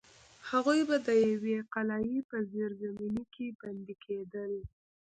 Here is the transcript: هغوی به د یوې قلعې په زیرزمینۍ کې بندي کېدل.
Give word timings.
هغوی 0.49 0.79
به 0.89 0.97
د 1.07 1.09
یوې 1.31 1.57
قلعې 1.73 2.17
په 2.29 2.37
زیرزمینۍ 2.51 3.23
کې 3.33 3.45
بندي 3.59 3.95
کېدل. 4.05 4.53